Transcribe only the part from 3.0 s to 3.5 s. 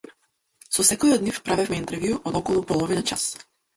час.